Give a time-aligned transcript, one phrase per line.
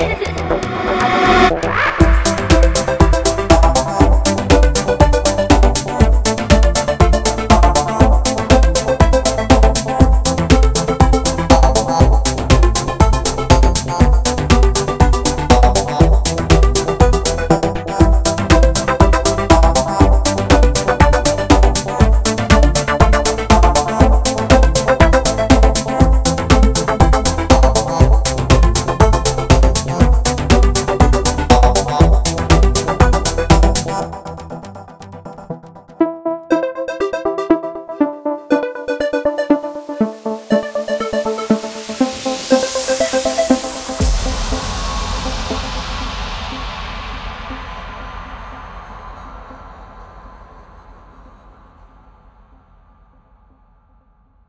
[0.00, 0.27] Is it